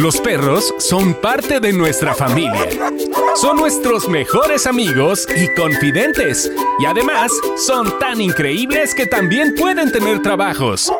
[0.00, 2.70] Los perros son parte de nuestra familia.
[3.36, 6.50] Son nuestros mejores amigos y confidentes.
[6.78, 10.90] Y además, son tan increíbles que también pueden tener trabajos.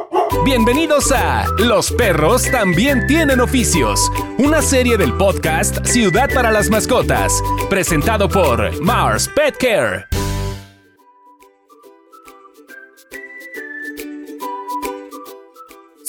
[0.44, 7.42] Bienvenidos a Los perros también tienen oficios, una serie del podcast Ciudad para las Mascotas,
[7.70, 10.19] presentado por Mars Pet Care.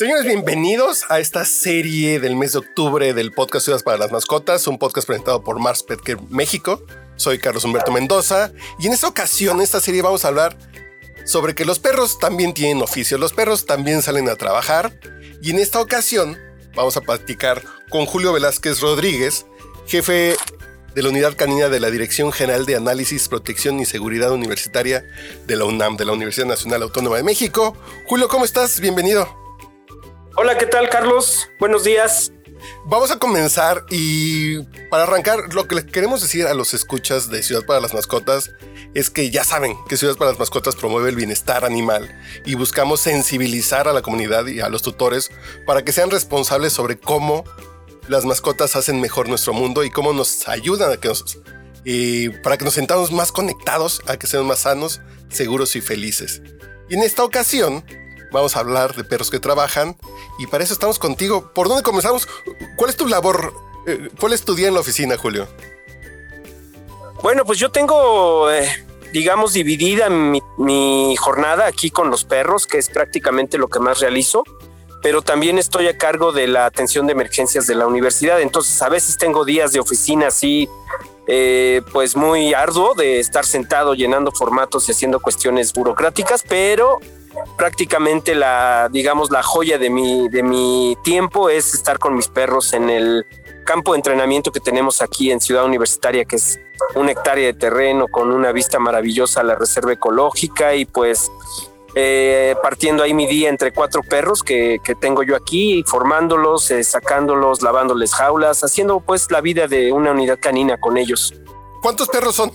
[0.01, 4.65] Señores, bienvenidos a esta serie del mes de octubre del podcast Ciudades para las Mascotas,
[4.65, 6.83] un podcast presentado por Mars Petker México.
[7.17, 10.57] Soy Carlos Humberto Mendoza y en esta ocasión, en esta serie, vamos a hablar
[11.23, 14.99] sobre que los perros también tienen oficio, los perros también salen a trabajar
[15.39, 16.35] y en esta ocasión
[16.73, 19.45] vamos a platicar con Julio Velázquez Rodríguez,
[19.85, 20.35] jefe
[20.95, 25.05] de la Unidad Canina de la Dirección General de Análisis, Protección y Seguridad Universitaria
[25.45, 27.77] de la UNAM, de la Universidad Nacional Autónoma de México.
[28.07, 28.79] Julio, ¿cómo estás?
[28.79, 29.40] Bienvenido.
[30.43, 31.49] Hola, ¿qué tal, Carlos?
[31.59, 32.31] Buenos días.
[32.85, 37.43] Vamos a comenzar y para arrancar, lo que les queremos decir a los escuchas de
[37.43, 38.49] Ciudad para las Mascotas
[38.95, 43.01] es que ya saben que Ciudad para las Mascotas promueve el bienestar animal y buscamos
[43.01, 45.29] sensibilizar a la comunidad y a los tutores
[45.67, 47.43] para que sean responsables sobre cómo
[48.07, 51.37] las mascotas hacen mejor nuestro mundo y cómo nos ayudan a que nos,
[51.85, 56.41] y para que nos sentamos más conectados, a que seamos más sanos, seguros y felices.
[56.89, 57.85] Y en esta ocasión
[58.31, 59.95] vamos a hablar de perros que trabajan
[60.39, 61.51] y para eso estamos contigo.
[61.53, 62.27] ¿Por dónde comenzamos?
[62.75, 63.53] ¿Cuál es tu labor?
[63.87, 65.47] Eh, ¿Cuál es tu día en la oficina, Julio?
[67.21, 68.67] Bueno, pues yo tengo, eh,
[69.13, 74.43] digamos, dividida mi, jornada aquí con los perros, que es prácticamente lo que más realizo,
[75.03, 78.41] pero también estoy a cargo de la atención de emergencias de la universidad.
[78.41, 80.67] Entonces, a veces tengo días de oficina así,
[81.27, 86.99] eh, pues muy arduo de estar sentado llenando formatos y haciendo cuestiones burocráticas, pero
[87.57, 92.73] prácticamente la, digamos, la joya de mi, de mi tiempo es estar con mis perros
[92.73, 93.25] en el
[93.65, 96.59] campo de entrenamiento que tenemos aquí en Ciudad Universitaria, que es
[96.95, 101.31] una hectárea de terreno con una vista maravillosa a la reserva ecológica y pues
[101.93, 106.83] eh, partiendo ahí mi día entre cuatro perros que, que tengo yo aquí, formándolos, eh,
[106.83, 111.33] sacándolos, lavándoles jaulas, haciendo pues la vida de una unidad canina con ellos.
[111.81, 112.51] ¿Cuántos perros son?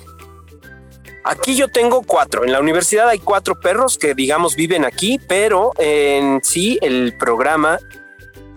[1.27, 2.45] Aquí yo tengo cuatro.
[2.45, 7.81] En la universidad hay cuatro perros que, digamos, viven aquí, pero en sí el programa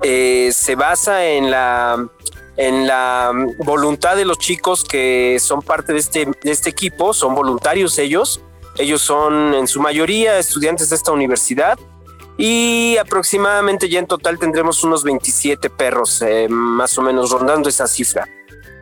[0.03, 2.07] eh, se basa en la,
[3.57, 8.39] voluntad de los chicos que son parte de este, de este equipo, son voluntarios ellos.
[8.77, 11.79] Ellos son en su mayoría estudiantes de esta universidad
[12.37, 17.87] y aproximadamente ya en total tendremos unos 27 perros, eh, más o menos rondando esa
[17.87, 18.29] cifra.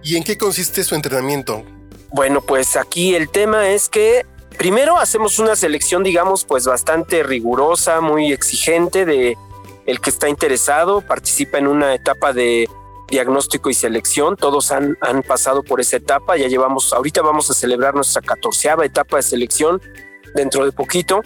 [0.04, 1.64] ¿Y en qué consiste su entrenamiento?
[2.12, 4.26] Bueno, pues aquí el tema es que
[4.58, 9.38] primero hacemos una selección, digamos, pues bastante rigurosa, muy exigente de
[9.86, 12.70] el que está interesado, participa en una etapa de
[13.10, 17.54] diagnóstico y selección, todos han, han pasado por esa etapa, ya llevamos, ahorita vamos a
[17.54, 19.82] celebrar nuestra catorceava etapa de selección
[20.36, 21.22] dentro de poquito.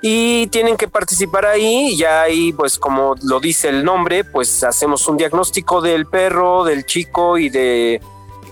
[0.00, 5.08] Y tienen que participar ahí, ya ahí pues como lo dice el nombre, pues hacemos
[5.08, 8.00] un diagnóstico del perro, del chico y de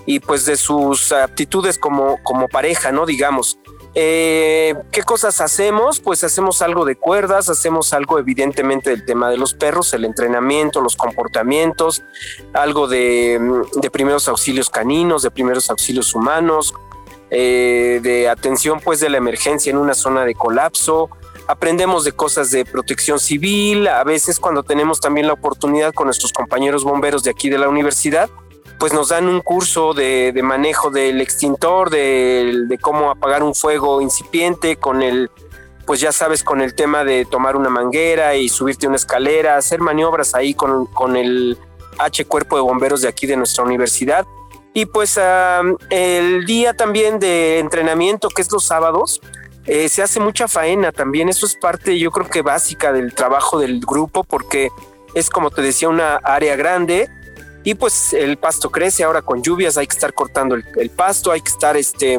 [0.07, 3.05] y pues de sus aptitudes como, como pareja, ¿no?
[3.05, 3.59] Digamos.
[3.93, 5.99] Eh, ¿Qué cosas hacemos?
[5.99, 10.81] Pues hacemos algo de cuerdas, hacemos algo evidentemente del tema de los perros, el entrenamiento,
[10.81, 12.03] los comportamientos,
[12.53, 16.73] algo de, mm, de primeros auxilios caninos, de primeros auxilios humanos,
[17.31, 21.09] eh, de atención pues de la emergencia en una zona de colapso,
[21.47, 26.31] aprendemos de cosas de protección civil, a veces cuando tenemos también la oportunidad con nuestros
[26.31, 28.29] compañeros bomberos de aquí de la universidad,
[28.79, 34.75] pues nos dan un curso de, manejo del extintor, de, cómo apagar un fuego incipiente
[34.75, 35.31] con el,
[35.85, 39.79] pues ya sabes, con el tema de tomar una manguera y subirte una escalera, hacer
[39.79, 41.57] maniobras ahí con, el
[41.97, 44.25] H Cuerpo de Bomberos de aquí de nuestra universidad.
[44.73, 45.19] Y pues
[45.89, 49.21] el día también de entrenamiento, que es los sábados,
[49.65, 51.29] eh, se hace mucha faena también.
[51.29, 54.69] Eso es parte, yo creo que básica del trabajo del grupo, porque
[55.15, 57.09] es como te decía, una área grande
[57.67, 61.41] y pues el pasto crece ahora con lluvias, hay que estar cortando el, pasto, hay
[61.41, 62.17] que estar este,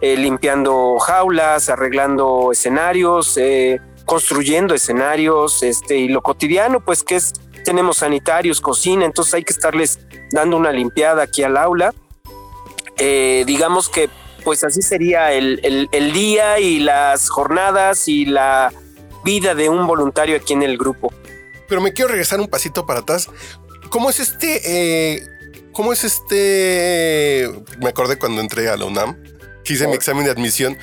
[0.00, 7.32] eh, limpiando jaulas, arreglando escenarios, eh, construyendo escenarios, este, y lo cotidiano, pues que es,
[7.64, 10.00] tenemos sanitarios, cocina, entonces hay que estarles
[10.32, 11.94] dando una limpiada aquí al aula.
[12.96, 14.10] Eh, digamos que
[14.42, 18.72] pues así sería el, el día y las jornadas y la
[19.22, 21.12] vida de un voluntario aquí en el grupo.
[21.68, 23.28] Pero me quiero regresar un pasito para atrás.
[23.90, 24.60] ¿Cómo es este?
[24.64, 25.26] Eh,
[25.72, 27.48] ¿Cómo es este?
[27.80, 29.16] Me acordé cuando entré a la UNAM,
[29.64, 30.76] hice mi examen de admisión.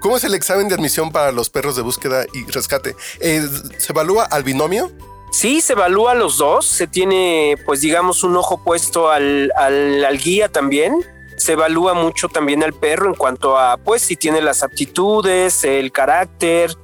[0.00, 2.96] ¿Cómo es el examen de admisión para los perros de búsqueda y rescate?
[3.20, 3.46] Eh,
[3.78, 4.90] ¿Se evalúa al binomio?
[5.30, 10.48] Sí, se evalúa los dos, se tiene pues digamos un ojo puesto al, al, guía
[10.50, 10.94] también,
[11.38, 15.90] se evalúa mucho también al perro en cuanto a pues si tiene las aptitudes, el
[15.90, 16.76] carácter,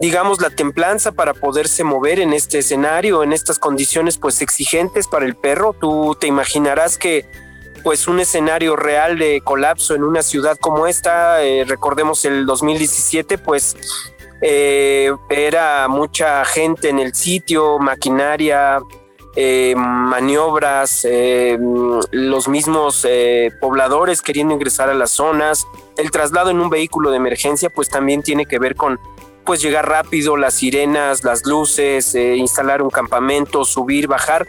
[0.00, 5.26] digamos la templanza para poderse mover en este escenario, en estas condiciones pues exigentes para
[5.26, 5.74] el perro.
[5.78, 7.26] Tú te imaginarás que
[7.84, 13.36] pues un escenario real de colapso en una ciudad como esta, eh, recordemos el 2017,
[13.36, 13.76] pues
[14.40, 18.80] eh, era mucha gente en el sitio, maquinaria,
[19.36, 21.06] eh, maniobras,
[22.10, 23.06] los mismos
[23.60, 25.66] pobladores queriendo ingresar a las zonas.
[25.98, 28.98] El traslado en un vehículo de emergencia pues también tiene que ver con
[29.44, 34.46] pues llegar rápido, las sirenas, las luces, instalar un campamento, subir, bajar.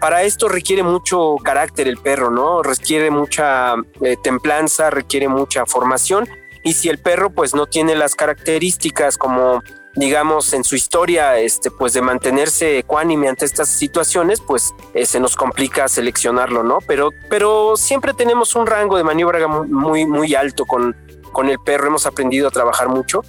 [0.00, 2.62] Para esto requiere mucho carácter el perro, ¿no?
[2.62, 3.74] Requiere mucha
[4.22, 6.28] templanza, requiere mucha formación
[6.62, 9.62] y si el perro pues no tiene las características como
[9.94, 15.18] digamos en su historia este pues de mantenerse ecuánime ante estas situaciones pues eh, se
[15.18, 20.66] nos complica seleccionarlo no pero pero siempre tenemos un rango de maniobra muy muy alto
[20.66, 20.94] con
[21.32, 23.22] con el perro hemos aprendido a trabajar mucho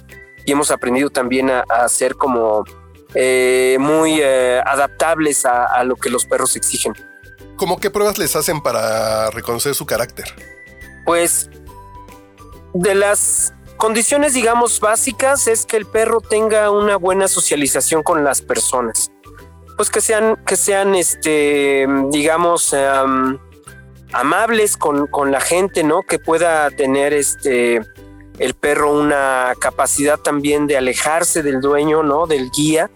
[0.44, 2.64] y hemos aprendido también a, ser como
[3.14, 6.94] eh, muy eh, adaptables a, a lo que los perros exigen.
[7.56, 10.26] ¿Cómo qué pruebas les hacen para reconocer su carácter?
[11.04, 11.50] Pues
[12.72, 18.42] de las condiciones, digamos, básicas es que el perro tenga una buena socialización con las
[18.42, 19.10] personas.
[19.76, 22.76] Pues que sean, que sean, este, digamos,
[24.12, 26.02] amables con, con, la gente, ¿no?
[26.02, 27.80] Que pueda tener, este,
[28.40, 32.26] el perro una capacidad también de alejarse del dueño, ¿no?
[32.26, 32.90] Del guía.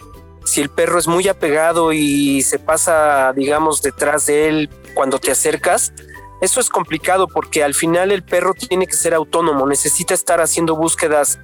[0.46, 5.30] Si el perro es muy apegado y se pasa, digamos, detrás de él cuando te
[5.30, 5.92] acercas,
[6.40, 10.76] eso es complicado porque al final el perro tiene que ser autónomo, necesita estar haciendo
[10.76, 11.38] búsquedas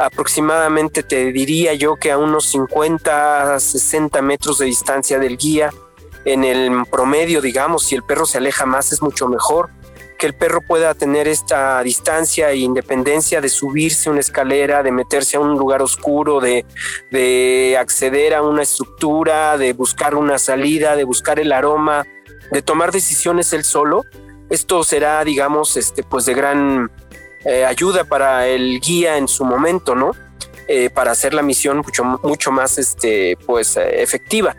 [0.00, 5.70] aproximadamente, te diría yo que a unos 50, 60 metros de distancia del guía.
[6.24, 9.70] En el promedio, digamos, si el perro se aleja más es mucho mejor
[10.22, 15.36] que el perro pueda tener esta distancia e independencia de subirse una escalera, de meterse
[15.36, 16.64] a un lugar oscuro, de,
[17.10, 22.06] de acceder a una estructura, de buscar una salida, de buscar el aroma,
[22.52, 24.04] de tomar decisiones él solo
[24.52, 26.90] esto será, digamos, este, pues de gran
[27.46, 30.12] eh, ayuda para el guía en su momento, ¿no?
[30.68, 34.54] Eh, para hacer la misión mucho, mucho más, este, pues, efectiva.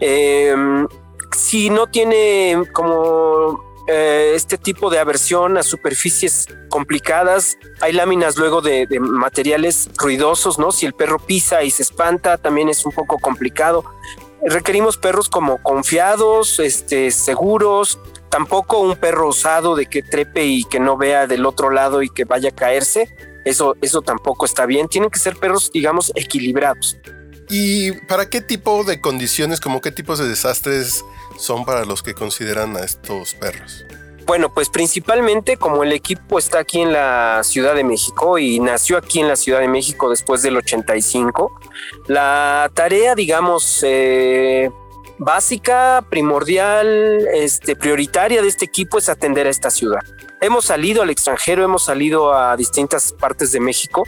[0.00, 0.84] Em,
[1.30, 7.58] si no tiene como este tipo de aversión a superficies complicadas.
[7.80, 10.72] Hay láminas luego de, de, materiales ruidosos, ¿no?
[10.72, 13.84] Si el perro pisa y se espanta, también es un poco complicado.
[14.42, 17.98] Requerimos perros como confiados, este, seguros,
[18.30, 22.08] tampoco un perro osado de que trepe y que no vea del otro lado y
[22.08, 23.14] que vaya a caerse.
[23.44, 24.88] Eso, eso tampoco está bien.
[24.88, 26.96] Tienen que ser perros, digamos, equilibrados.
[27.50, 31.04] ¿Y para qué tipo de condiciones, como qué tipos de desastres
[31.40, 33.84] son para los que consideran a estos perros?
[34.26, 38.96] Bueno, pues principalmente como el equipo está aquí en la Ciudad de México y nació
[38.96, 41.50] aquí en la Ciudad de México después del 85,
[42.06, 44.70] la tarea, digamos, eh,
[45.18, 50.00] básica, primordial, este, prioritaria de este equipo es atender a esta ciudad.
[50.40, 54.06] Hemos salido al extranjero, hemos salido a distintas partes de México,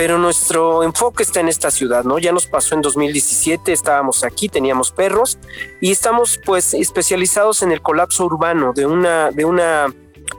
[0.00, 2.18] pero nuestro enfoque está en esta ciudad, ¿no?
[2.18, 5.38] Ya nos pasó en 2017, estábamos aquí, teníamos perros
[5.78, 9.94] y estamos pues especializados en el colapso urbano de una, de una,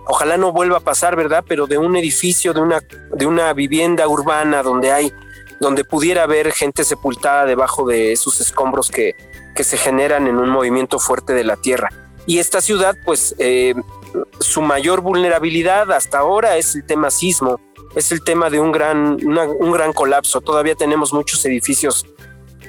[0.08, 1.46] ojalá no vuelva a pasar, ¿verdad?
[1.48, 2.82] Pero de un edificio, de una,
[3.13, 5.13] de una vivienda urbana donde hay,
[5.60, 9.15] donde pudiera haber gente sepultada debajo de esos escombros que,
[9.53, 11.89] que se generan en un movimiento fuerte de la Tierra.
[12.25, 13.75] Y esta ciudad, pues, eh,
[14.39, 17.60] su mayor vulnerabilidad hasta ahora es el tema sismo,
[17.96, 20.41] es el tema de un gran, un gran colapso.
[20.41, 22.06] Todavía tenemos muchos edificios,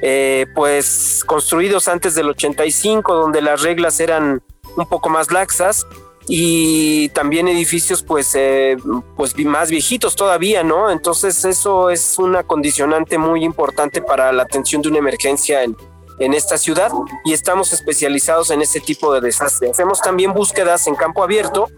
[0.00, 4.42] eh, pues, construidos antes del 85, donde las reglas eran
[4.76, 5.86] un poco más laxas
[6.28, 8.76] y también edificios pues eh,
[9.16, 14.82] pues más viejitos todavía no entonces eso es una condicionante muy importante para la atención
[14.82, 15.76] de una emergencia en,
[16.18, 16.90] en esta ciudad
[17.24, 19.72] y estamos especializados en ese tipo de desastres.
[19.72, 21.68] Hacemos también búsquedas en campo abierto,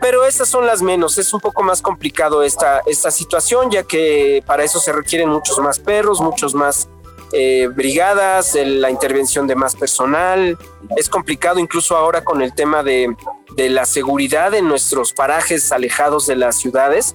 [0.00, 1.18] pero esas son las menos.
[1.18, 5.58] Es un poco más complicado esta, esta situación, ya que para eso se requieren muchos
[5.58, 6.88] más perros, muchos más
[7.32, 10.58] eh, brigadas, la intervención de más personal.
[10.96, 13.14] Es complicado incluso ahora con el tema de,
[13.54, 17.14] de la seguridad en nuestros parajes alejados de las ciudades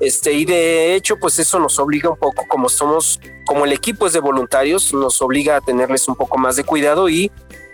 [0.00, 4.06] este, y de hecho, pues eso nos obliga un poco, como somos, como el equipo
[4.06, 7.30] es de voluntarios, nos obliga a tenerles un poco más de cuidado y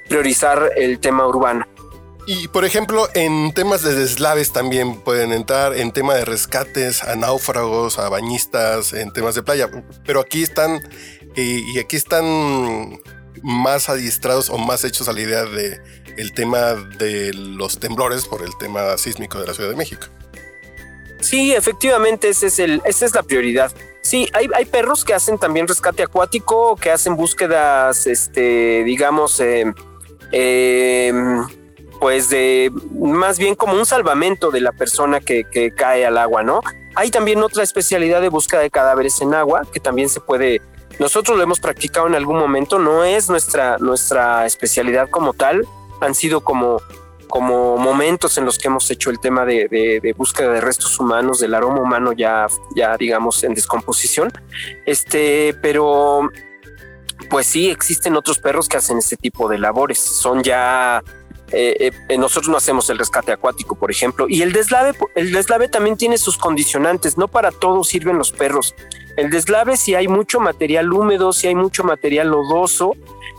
[0.09, 1.67] priorizar el tema urbano.
[2.29, 7.15] Y por ejemplo, en temas de deslaves también pueden entrar, en tema de rescates a
[7.15, 9.71] náufragos, a bañistas, en temas de playa.
[10.05, 10.81] Pero aquí están,
[11.37, 13.01] y aquí están
[13.45, 15.81] más adiestrados o más hechos a la idea de
[16.17, 20.07] el tema de los temblores por el tema sísmico de la Ciudad de México.
[21.27, 23.73] Sí, efectivamente, ese es el, esa es la prioridad.
[24.01, 31.13] Sí, hay, hay perros que hacen también rescate acuático, que hacen búsquedas, este, digamos, eh,
[31.99, 36.45] pues de más bien como un salvamento de la persona que, que, cae al agua,
[36.45, 36.61] ¿no?
[36.95, 40.63] Hay también otra especialidad de búsqueda de cadáveres en agua que también se puede.
[41.01, 45.67] Nosotros lo hemos practicado en algún momento, no es nuestra, nuestra especialidad como tal,
[46.01, 46.81] han sido como
[47.29, 51.55] como momentos en los que hemos hecho el tema de, búsqueda de restos humanos, del
[51.55, 54.33] aroma humano ya, ya digamos en descomposición.
[54.85, 56.31] Este, pero
[57.29, 59.99] pues sí, existen otros perros que hacen este tipo de labores.
[59.99, 61.03] Son ya
[61.53, 65.69] eh, eh, nosotros no hacemos el rescate acuático, por ejemplo, y el deslave, el deslave
[65.69, 67.17] también tiene sus condicionantes.
[67.17, 68.75] No para todo sirven los perros.
[69.17, 72.93] El deslave, si hay mucho material húmedo, si hay mucho material lodoso,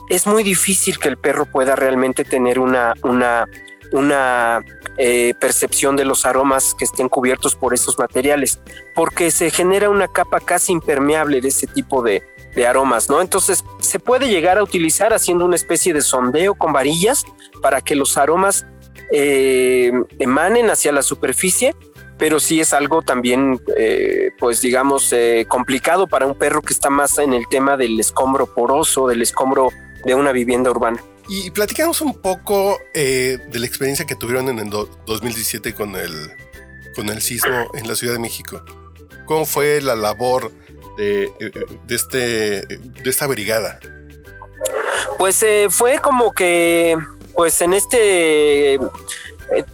[0.10, 3.48] es muy difícil que el perro pueda realmente tener una, una
[3.92, 4.64] una
[4.98, 8.60] eh, percepción de los aromas que estén cubiertos por esos materiales,
[8.96, 12.24] porque se genera una capa casi impermeable de ese tipo de,
[12.68, 13.22] aromas, ¿no?
[13.22, 17.24] Entonces se puede llegar a utilizar haciendo una especie de sondeo con varillas
[17.62, 18.66] para que los aromas
[19.12, 21.76] eh, emanen hacia la superficie,
[22.18, 25.14] pero sí es algo también, eh, pues digamos,
[25.48, 29.70] complicado para un perro que está más en el tema del escombro poroso, del escombro
[30.04, 31.00] de una vivienda urbana.
[31.30, 36.32] Y platicamos un poco eh, de la experiencia que tuvieron en el 2017 con el,
[36.96, 38.64] con el sismo en la Ciudad de México.
[39.26, 40.52] ¿Cómo fue la labor
[40.98, 41.52] de, eh,
[41.86, 42.18] de, este,
[42.66, 43.80] de esta brigada?
[45.18, 46.98] Pues eh, fue como que,
[47.36, 48.80] pues en este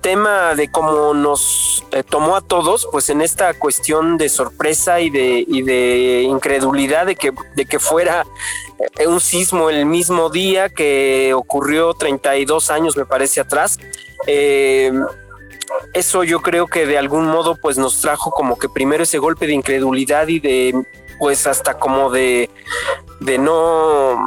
[0.02, 5.46] tema de cómo nos tomó a todos, pues en esta cuestión de sorpresa y de,
[5.48, 8.73] y de incredulidad de que, de que fuera eh,
[9.08, 13.78] un sismo el mismo día que ocurrió 32 años, me parece, atrás.
[14.28, 14.92] Eh,
[15.94, 19.48] eso yo creo que de algún modo pues nos trajo como que primero ese golpe
[19.48, 20.84] de incredulidad y de
[21.20, 22.50] pues hasta como de
[23.20, 24.18] de no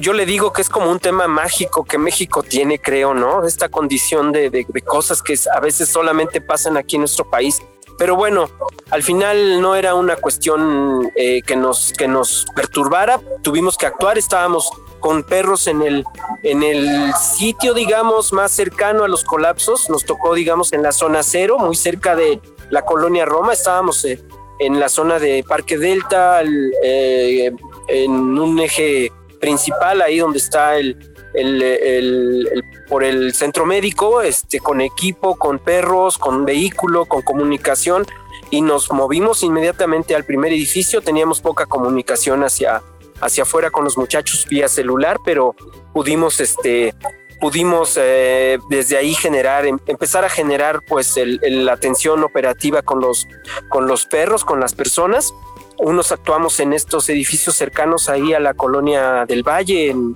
[0.00, 3.68] yo le digo que es como un tema mágico que México tiene creo no esta
[3.68, 7.60] condición de, de cosas que a veces solamente pasan aquí en nuestro país
[7.98, 8.48] pero bueno,
[8.90, 14.18] al final no era una cuestión eh, que, nos, que nos perturbara, tuvimos que actuar,
[14.18, 16.04] estábamos con perros en el,
[16.42, 21.22] en el sitio, digamos, más cercano a los colapsos, nos tocó, digamos, en la zona
[21.22, 24.20] cero, muy cerca de la colonia Roma, estábamos eh,
[24.58, 26.42] en la zona de Parque Delta,
[26.82, 27.52] eh,
[27.88, 34.80] en un eje principal, ahí donde está el, el, por el centro médico, este, con
[34.80, 38.06] equipo, con perros, con vehículo, con comunicación
[38.50, 41.00] y nos movimos inmediatamente al primer edificio.
[41.00, 42.82] Teníamos poca comunicación hacia,
[43.20, 45.54] hacia afuera con los muchachos vía celular, pero
[45.92, 46.94] pudimos, este,
[47.40, 53.26] pudimos eh, desde ahí generar, em, empezar a generar pues la atención operativa con los,
[53.68, 55.32] con los perros, con las personas
[55.78, 60.14] unos actuamos en estos edificios cercanos ahí a la colonia del Valle, en,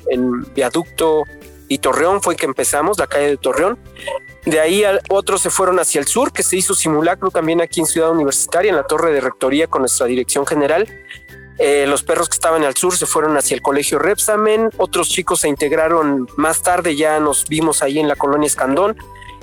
[0.54, 1.24] Viaducto
[1.68, 3.78] y Torreón fue que empezamos, la calle de Torreón.
[4.44, 7.86] De ahí otros se fueron hacia el sur, que se hizo simulacro también aquí en
[7.86, 10.88] Ciudad Universitaria, en la torre de rectoría con nuestra dirección general.
[11.58, 15.40] Eh, los perros que estaban al sur se fueron hacia el colegio Repsamen, otros chicos
[15.40, 18.96] se integraron más tarde, ya nos vimos ahí en la colonia Escandón.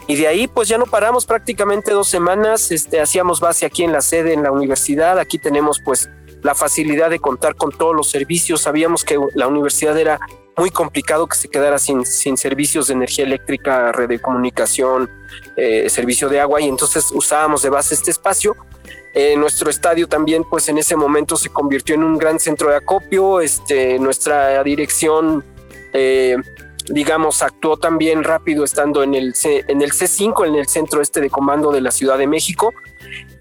[0.08, 3.92] Y de ahí pues ya no paramos prácticamente dos semanas, este, hacíamos base aquí en
[3.92, 6.10] la sede, en la universidad, aquí tenemos pues
[6.44, 10.20] la facilidad de contar con todos los servicios, sabíamos que la universidad era
[10.58, 15.10] muy complicado que se quedara sin, servicios de energía eléctrica, red de comunicación,
[15.56, 16.60] eh, servicio de agua.
[16.60, 18.56] Y entonces usábamos de base este espacio.
[19.14, 22.78] Eh, nuestro estadio también pues en ese momento se convirtió en un gran centro de
[22.78, 25.46] acopio, este, nuestra dirección...
[25.94, 26.38] Eh,
[26.90, 31.22] digamos, actuó también rápido estando en el, C, en el C5, en el centro este
[31.22, 32.74] de comando de la Ciudad de México.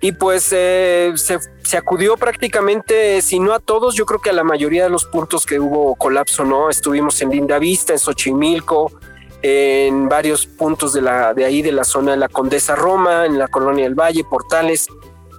[0.01, 4.35] Y pues eh, se, se, acudió prácticamente, si no a todos, yo creo que a
[4.35, 6.69] la mayoría de los puntos que hubo colapso, ¿no?
[6.69, 8.93] Estuvimos en Linda Vista, en Xochimilco,
[9.43, 13.39] en varios puntos de, la, de ahí, de la zona de la Condesa Roma, en
[13.39, 14.89] la Colonia del Valle, Portales.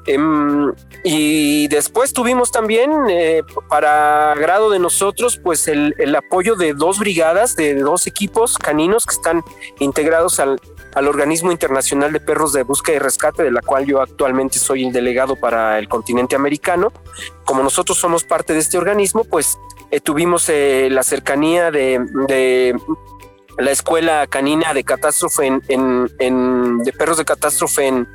[0.07, 0.73] Em,
[1.03, 7.57] y después tuvimos también, eh, para grado de nosotros, pues el, apoyo de dos brigadas,
[7.57, 9.43] de dos equipos caninos que están
[9.79, 10.59] integrados al,
[10.95, 14.85] al Organismo Internacional de Perros de Búsqueda y Rescate, de la cual yo actualmente soy
[14.85, 16.93] el delegado para el continente americano.
[17.43, 19.59] Como nosotros somos parte de este organismo, pues
[19.91, 22.75] eh, tuvimos eh, la cercanía de,
[23.57, 25.61] la escuela canina de catástrofe en,
[26.19, 28.07] en, de perros de catástrofe en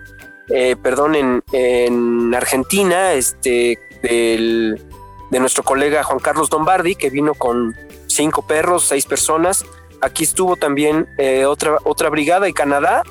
[0.48, 7.74] eh, perdón, en, Argentina, este, de nuestro colega Juan Carlos Dombardi, que vino con
[8.06, 9.64] cinco perros, seis personas.
[10.00, 13.02] Aquí estuvo también eh, otra, otra brigada de Canadá,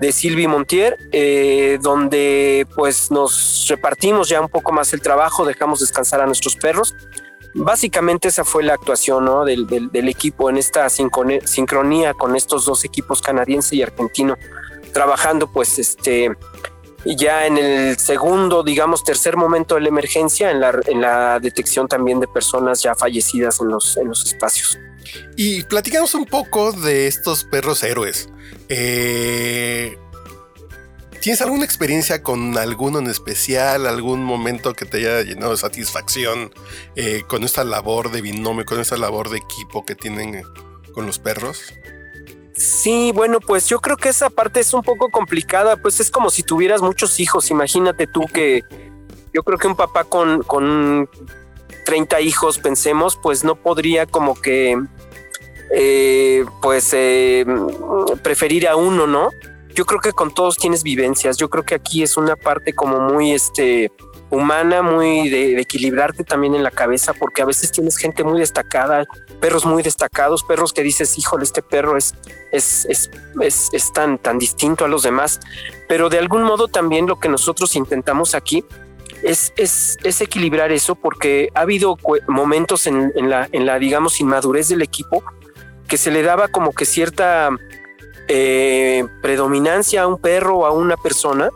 [0.00, 5.80] de Sylvie Montier, eh, donde pues nos repartimos ya un poco más el trabajo, dejamos
[5.80, 6.94] descansar a nuestros perros.
[7.54, 13.74] Básicamente esa fue la actuación del, equipo en esta sincronía con estos dos equipos canadiense
[13.74, 14.36] y argentino,
[14.92, 16.30] trabajando pues este
[17.04, 21.88] ya en el segundo, digamos, tercer momento de la emergencia, en la, en la detección
[21.88, 24.78] también de personas ya fallecidas en los, en los espacios.
[25.36, 28.28] Y platicamos un poco de estos perros héroes.
[28.68, 29.96] Eh,
[31.20, 36.52] ¿Tienes alguna experiencia con alguno en especial, algún momento que te haya llenado de satisfacción
[36.94, 40.42] eh, con esta labor de binomio, con esta labor de equipo que tienen
[40.92, 41.60] con los perros?
[42.58, 46.28] Sí, bueno, pues yo creo que esa parte es un poco complicada, pues es como
[46.28, 48.64] si tuvieras muchos hijos, imagínate tú que
[49.32, 51.08] yo creo que un papá con, con
[51.84, 54.76] 30 hijos, pensemos, pues no podría como que,
[55.72, 57.46] eh, pues, eh,
[58.24, 59.30] preferir a uno, ¿no?
[59.74, 62.98] Yo creo que con todos tienes vivencias, yo creo que aquí es una parte como
[62.98, 63.92] muy, este,
[64.30, 69.06] humana, muy de, equilibrarte también en la cabeza, porque a veces tienes gente muy destacada,
[69.40, 72.14] perros muy destacados, perros que dices, híjole, este perro es,
[72.52, 73.10] es, es,
[73.72, 75.40] es, tan, tan distinto a los demás,
[75.88, 78.64] pero de algún modo también lo que nosotros intentamos aquí
[79.22, 84.68] es, es, es equilibrar eso, porque ha habido momentos en, la, en la, digamos, inmadurez
[84.68, 85.22] del equipo
[85.88, 87.50] que se le daba como que cierta
[88.28, 91.50] eh, predominancia a un perro o a una persona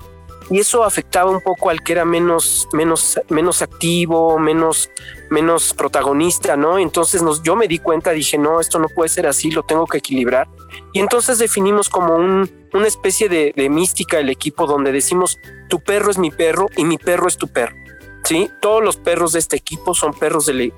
[0.50, 4.90] y eso afectaba un poco al que era menos, menos, menos activo, menos,
[5.30, 6.78] menos protagonista, ¿no?
[6.78, 9.98] Entonces yo me di cuenta, dije, no, esto no puede ser así, lo tengo que
[9.98, 10.48] equilibrar.
[10.92, 16.10] Y entonces definimos como un, una especie de, mística el equipo donde decimos, tu perro
[16.10, 17.76] es mi perro y mi perro es tu perro.
[18.24, 18.48] ¿Sí?
[18.60, 20.72] Todos los perros de este equipo son perros del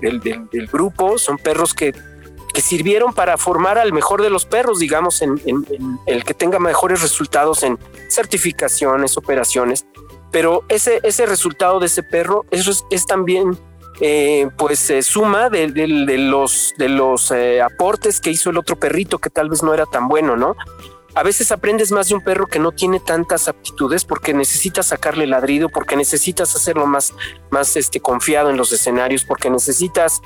[0.71, 1.93] grupo, son perros que
[2.55, 5.41] que sirvieron para formar al mejor de los perros, digamos, en,
[6.05, 7.77] el que tenga mejores resultados en
[8.09, 9.85] certificaciones, operaciones.
[10.31, 13.59] Pero ese, ese resultado de ese perro eso es, también,
[13.99, 19.29] eh, pues, suma de, los, de los eh, aportes que hizo el otro perrito que
[19.29, 20.55] tal vez no era tan bueno, ¿no?
[21.13, 25.27] A veces aprendes más de un perro que no tiene tantas aptitudes porque necesitas sacarle
[25.27, 27.13] ladrido, porque necesitas hacerlo más,
[27.51, 30.21] más este, confiado en los escenarios, porque necesitas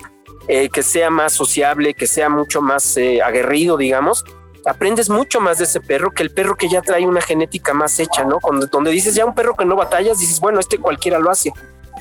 [0.50, 4.26] eh, que sea más sociable, que sea mucho más eh, aguerrido, digamos,
[4.66, 8.00] aprendes mucho más de ese perro que el perro que ya trae una genética más
[8.00, 8.40] hecha, ¿no?
[8.40, 11.54] Cuando, donde dices ya un perro que no batallas, dices, bueno, este cualquiera lo hace.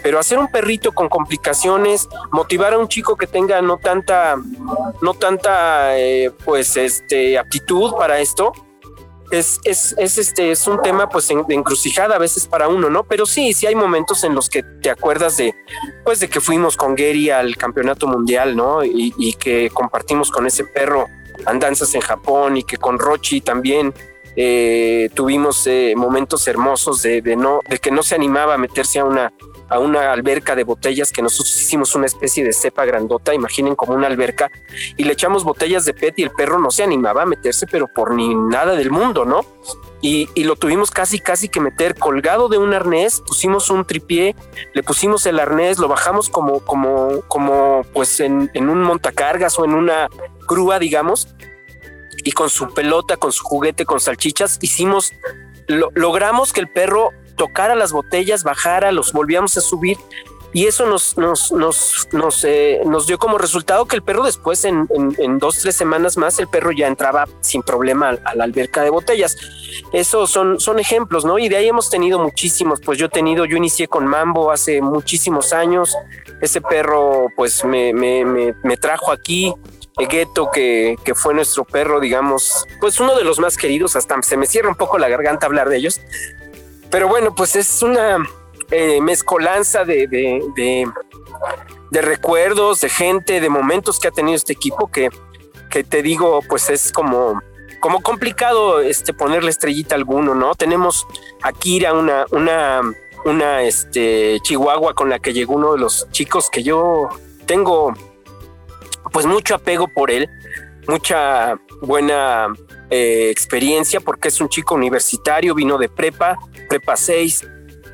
[0.03, 4.37] Pero hacer un perrito con complicaciones, motivar a un chico que tenga no tanta,
[5.03, 8.55] no tanta, eh, pues, este, aptitud para esto,
[9.31, 13.05] es, es, es, este, es un tema pues de encrucijada a veces para uno, ¿no?
[13.05, 15.55] Pero sí, sí hay momentos en los que te acuerdas de,
[16.05, 18.85] pues de que fuimos con Gary al campeonato mundial, ¿no?
[18.85, 21.07] Y, y que compartimos con ese perro
[21.47, 23.95] andanzas en Japón y que con Rochi también
[24.41, 27.21] eh, tuvimos eh, momentos hermosos de,
[27.83, 29.33] que no se animaba a meterse a una,
[30.13, 34.49] alberca de botellas que nosotros hicimos una especie de cepa grandota, imaginen como una alberca,
[34.97, 37.89] y le echamos botellas de PET y el perro no se animaba a meterse, pero
[37.89, 39.45] por ni nada del mundo, ¿no?
[40.03, 44.37] Y, lo tuvimos casi, casi que meter colgado de un arnés, pusimos un tripié,
[44.73, 46.63] le pusimos el arnés, lo bajamos como
[47.93, 50.09] pues en, en un montacargas o en una
[50.47, 51.27] grúa, digamos,
[52.25, 55.13] y con su pelota, con su juguete, con salchichas, hicimos,
[55.95, 59.97] logramos que el perro tocara las botellas, bajara, los volvíamos a subir
[60.53, 64.65] y eso nos, nos, nos, nos, eh, nos dio como resultado que el perro después
[64.65, 68.83] en, en, dos, tres semanas más, el perro ya entraba sin problema a, la alberca
[68.83, 69.37] de botellas.
[69.93, 71.39] Eso son, son ejemplos, ¿no?
[71.39, 74.81] Y de ahí hemos tenido muchísimos, pues yo he tenido, yo inicié con Mambo hace
[74.81, 75.95] muchísimos años,
[76.41, 79.55] ese perro pues me, me, me, me trajo aquí,
[80.07, 84.37] Gueto, que, que, fue nuestro perro, digamos, pues uno de los más queridos, hasta se
[84.37, 86.01] me cierra un poco la garganta hablar de ellos,
[86.91, 88.19] pero bueno, pues es una
[88.71, 95.11] eh, mezcolanza de, de, recuerdos, de gente, de momentos que ha tenido este equipo que,
[95.71, 97.41] que te digo, pues es como,
[97.81, 100.55] como complicado este, ponerle estrellita a alguno, ¿no?
[100.55, 101.07] Tenemos
[101.43, 102.83] a Kira, una, una,
[103.25, 107.09] una este, chihuahua con la que llegó uno de los chicos que yo
[107.47, 107.95] tengo
[109.11, 110.29] pues mucho apego por él,
[110.89, 112.49] mucha buena
[112.91, 117.47] eh, experiencia porque es un chico universitario, vino de prepa, prepa 6.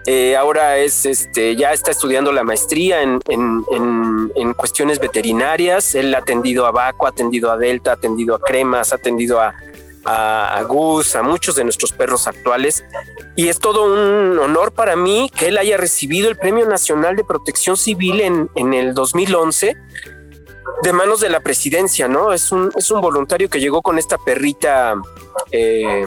[0.07, 5.95] Eh, ahora es, este, ya está estudiando la maestría en, en, cuestiones veterinarias.
[5.95, 9.41] Él ha atendido a Baco, ha atendido a Delta, ha atendido a Cremas, ha atendido
[9.41, 9.55] a,
[10.05, 12.85] a, a, Gus, a muchos de nuestros perros actuales.
[13.35, 17.25] Y es todo un honor para mí que él haya recibido el Premio Nacional de
[17.25, 19.75] Protección Civil en, en el 2011
[20.83, 22.33] de manos de la presidencia, ¿no?
[22.33, 24.95] Es un, es un voluntario que llegó con esta perrita
[25.51, 26.07] eh,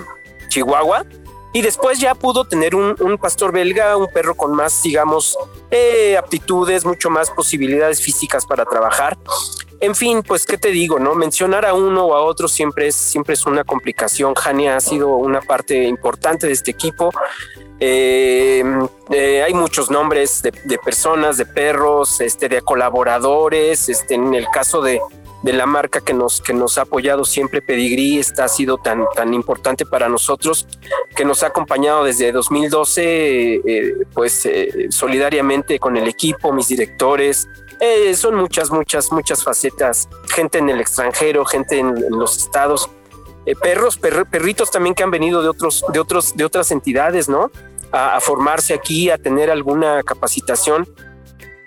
[0.50, 1.06] chihuahua
[1.54, 5.38] y después ya pudo tener un, pastor belga, un perro con más, digamos,
[5.72, 9.18] eh, aptitudes, mucho más posibilidades físicas para trabajar.
[9.80, 11.14] En fin, pues qué te digo, ¿no?
[11.14, 14.34] Mencionar a uno o a otro siempre es, siempre es una complicación.
[14.34, 17.12] Jania ha sido una parte importante de este equipo.
[17.80, 18.64] Eh,
[19.12, 23.88] eh, hay muchos nombres de, personas, de perros, este, de colaboradores.
[23.90, 25.00] Este, en el caso de,
[25.44, 29.06] de la marca que nos, que nos ha apoyado siempre, Pedigree, está, ha sido tan,
[29.16, 30.68] tan importante para nosotros,
[31.16, 37.48] que nos ha acompañado desde 2012, eh, pues eh, solidariamente con el equipo, mis directores.
[37.80, 42.90] Eh, son muchas, muchas, muchas facetas, gente en el extranjero, gente en, los estados,
[43.62, 47.52] perros, perritos también que han venido de otros, de otros, de otras entidades, ¿no?
[47.94, 50.86] a formarse aquí, a tener alguna capacitación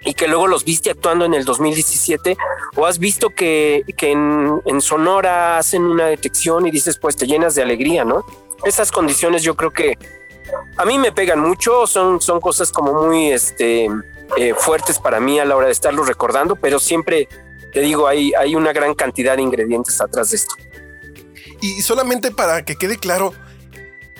[0.05, 2.37] y que luego los viste actuando en el 2017
[2.77, 7.55] o has visto que, que en, Sonora hacen una detección y dices pues te llenas
[7.55, 8.25] de alegría, ¿no?
[8.65, 9.99] Esas condiciones yo creo que
[10.77, 13.89] a mí me pegan mucho, son, son cosas como muy este,
[14.37, 17.29] eh, fuertes para mí a la hora de estarlo recordando, pero siempre
[17.73, 20.55] te digo, hay, hay una gran cantidad de ingredientes atrás de esto.
[21.61, 23.33] Y solamente para que quede claro,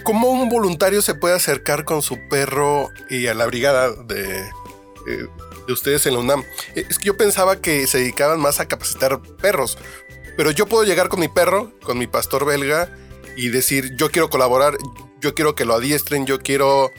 [0.03, 4.41] ¿cómo un voluntario se puede acercar con su perro y a la brigada de...
[4.41, 5.27] Eh,
[5.69, 6.45] ustedes en la UNAM.
[6.75, 9.79] Eh, es que yo pensaba que se dedicaban más a capacitar perros,
[10.37, 12.95] pero yo puedo llegar con mi perro, con mi pastor belga,
[13.37, 14.77] y decir, yo quiero colaborar,
[15.21, 16.91] yo quiero que lo adiestren, yo quiero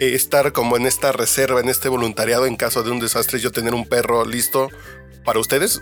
[0.00, 3.50] eh, estar como en esta reserva, en este voluntariado en caso de un desastre, yo
[3.50, 4.68] tener un perro listo
[5.24, 5.80] para ustedes.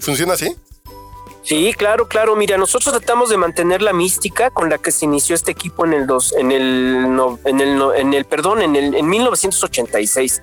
[0.00, 0.56] ¿Funciona así?
[1.44, 2.36] Sí, claro, claro.
[2.36, 5.92] Mira, nosotros tratamos de mantener la mística con la que se inició este equipo en
[5.92, 7.06] el dos, en el,
[7.44, 10.42] en el, en el, perdón, en el, en 1986.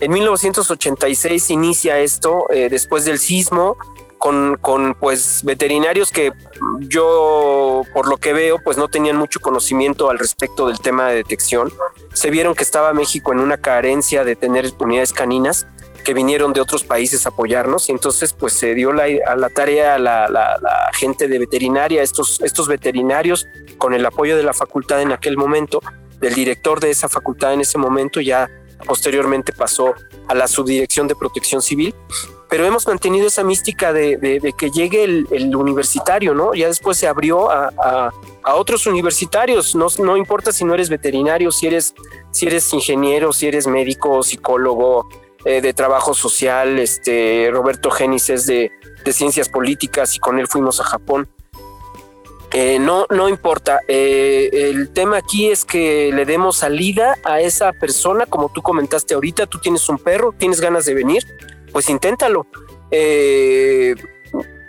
[0.00, 3.76] En 1986 inicia esto, eh, después del sismo,
[4.16, 6.32] con, con, pues veterinarios que
[6.80, 11.16] yo por lo que veo pues no tenían mucho conocimiento al respecto del tema de
[11.16, 11.70] detección.
[12.12, 15.66] Se vieron que estaba México en una carencia de tener unidades caninas
[16.04, 19.48] que vinieron de otros países a apoyarnos y entonces pues se dio la, a la
[19.50, 23.46] tarea a la, la, la, gente de veterinaria, estos, estos veterinarios
[23.78, 25.80] con el apoyo de la facultad en aquel momento,
[26.18, 28.50] del director de esa facultad en ese momento ya
[28.86, 29.94] posteriormente pasó
[30.28, 31.94] a la subdirección de protección civil,
[32.48, 36.54] pero hemos mantenido esa mística de, que llegue el, universitario, ¿no?
[36.54, 38.12] Ya después se abrió a,
[38.54, 41.94] otros universitarios, no, importa si no eres veterinario, si eres,
[42.32, 45.08] si eres ingeniero, si eres médico, psicólogo,
[45.44, 48.70] eh, de trabajo social, este, Roberto Genis es de
[49.10, 51.28] ciencias políticas y con él fuimos a Japón.
[52.52, 53.80] Eh, no, no importa.
[53.86, 59.14] Eh, el tema aquí es que le demos salida a esa persona, como tú comentaste
[59.14, 61.22] ahorita, tú tienes un perro, tienes ganas de venir,
[61.72, 62.46] pues inténtalo.
[62.90, 63.94] Eh,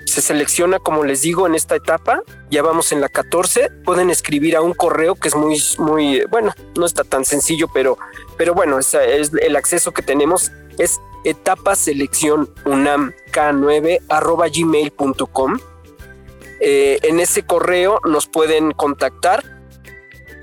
[0.05, 2.21] se selecciona, como les digo, en esta etapa.
[2.49, 3.69] Ya vamos en la 14.
[3.85, 7.97] Pueden escribir a un correo que es muy, muy, bueno, no está tan sencillo, pero,
[8.37, 15.59] pero bueno, es, es el acceso que tenemos es etapa selección unam k9 arroba gmail.com
[16.63, 19.43] eh, en ese correo nos pueden contactar.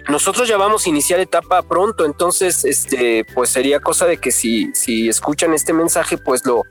[0.08, 4.74] Nosotros ya vamos a iniciar etapa pronto, entonces este, pues sería cosa de que si,
[4.74, 6.64] si escuchan este mensaje, pues lo,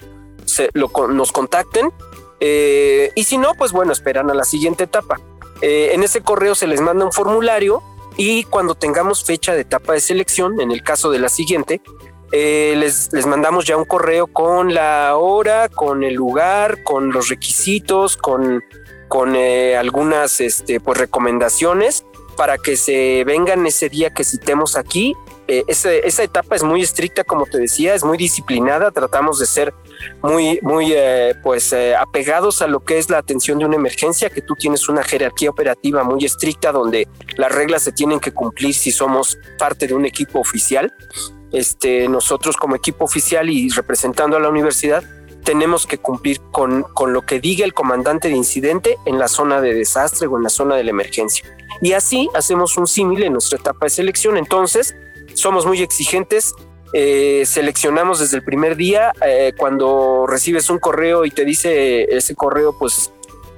[1.10, 1.94] nos contacten.
[2.42, 5.18] Eh, y si no, pues bueno, esperan a la siguiente etapa.
[5.62, 7.82] Eh, en ese correo se les manda un formulario
[8.18, 11.82] y cuando tengamos fecha de etapa de selección, en el caso de la siguiente,
[12.32, 18.18] les, les, mandamos ya un correo con la hora, con el lugar, con los requisitos,
[18.18, 18.62] con
[19.08, 25.16] con eh, algunas este, pues, recomendaciones para que se vengan ese día que citemos aquí.
[25.48, 28.92] Eh, esa etapa es muy estricta, como te decía, es muy disciplinada.
[28.92, 29.74] Tratamos de ser
[30.22, 34.42] muy, muy eh, pues, apegados a lo que es la atención de una emergencia, que
[34.42, 38.92] tú tienes una jerarquía operativa muy estricta donde las reglas se tienen que cumplir si
[38.92, 40.94] somos parte de un equipo oficial.
[41.54, 45.04] Este, nosotros como equipo oficial y representando a la universidad,
[45.48, 49.62] tenemos que cumplir con, con lo que diga el comandante de incidente en la zona
[49.62, 51.46] de desastre o en la zona de la emergencia.
[51.82, 54.36] Y así hacemos un símil en nuestra etapa de selección.
[54.36, 54.94] Entonces,
[55.36, 56.54] somos muy exigentes,
[56.92, 59.14] eh, seleccionamos desde el primer día.
[59.26, 63.14] Eh, cuando recibes un correo y te dice ese correo, pues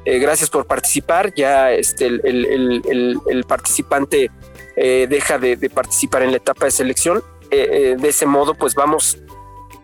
[0.06, 4.30] eh, gracias por participar, ya este, el, el, el, participante
[4.76, 7.24] deja de, de, participar en la etapa de selección.
[7.50, 9.18] de ese modo, pues vamos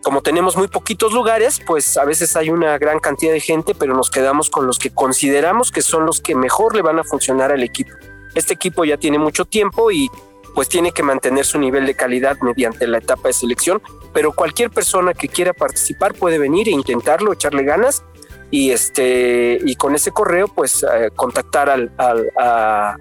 [0.06, 3.96] como tenemos muy poquitos lugares, pues a veces hay una gran cantidad de gente, pero
[3.96, 7.52] nos quedamos con los que consideramos que son los que mejor le van a funcionar
[7.52, 7.90] al equipo.
[8.36, 10.12] Este equipo ya tiene mucho tiempo y
[10.54, 13.82] pues tiene que mantener su nivel de calidad mediante la etapa de selección,
[14.14, 18.04] pero cualquier persona que quiera participar puede venir e intentarlo, echarle ganas
[18.52, 22.30] y este y con ese correo pues eh, contactar al, al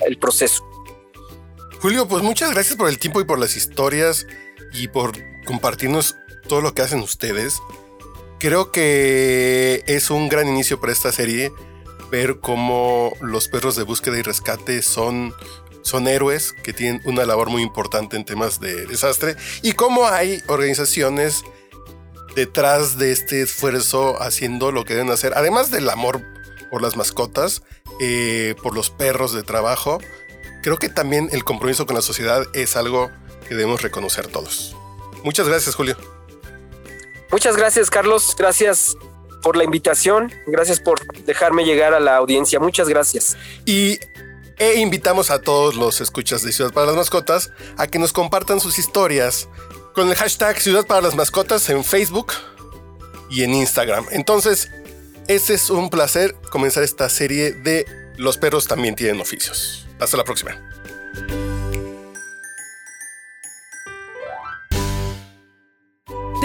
[0.06, 0.64] el proceso.
[1.82, 4.26] Julio, pues muchas gracias por el tiempo y por las historias
[4.72, 5.12] y por
[5.44, 6.16] compartirnos
[6.48, 7.61] todo lo que hacen ustedes.
[8.38, 11.52] Creo que es un gran inicio para esta serie
[12.11, 15.35] ver cómo los perros de búsqueda y rescate son,
[15.83, 20.42] son héroes que tienen una labor muy importante en temas de desastre y cómo hay
[20.48, 21.42] organizaciones
[22.35, 26.22] detrás de este esfuerzo haciendo lo que deben hacer, además del amor
[26.70, 27.62] por las mascotas,
[28.00, 29.98] eh, por los perros de trabajo,
[30.62, 33.11] creo que también el compromiso con la sociedad es algo
[33.48, 34.76] que debemos reconocer todos.
[35.22, 36.13] Muchas gracias, Julio.
[37.34, 38.36] Muchas gracias, Carlos.
[38.38, 38.96] Gracias
[39.42, 40.32] por la invitación.
[40.46, 42.60] Gracias por dejarme llegar a la audiencia.
[42.60, 43.36] Muchas gracias.
[43.66, 43.98] Y
[44.56, 48.60] e invitamos a todos los escuchas de Ciudad para las Mascotas a que nos compartan
[48.60, 49.48] sus historias
[49.96, 52.34] con el hashtag Ciudad para las Mascotas en Facebook
[53.28, 54.06] y en Instagram.
[54.12, 54.70] Entonces,
[55.26, 57.84] este es un placer comenzar esta serie de
[58.16, 59.88] Los perros también tienen oficios.
[59.98, 60.56] Hasta la próxima.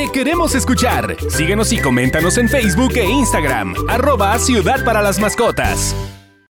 [0.07, 1.17] Queremos escuchar.
[1.29, 3.75] Síguenos y coméntanos en Facebook e Instagram.
[3.87, 5.95] Arroba Ciudad para las Mascotas.